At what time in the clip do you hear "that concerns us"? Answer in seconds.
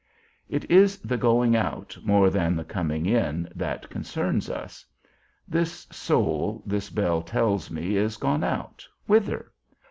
3.55-4.83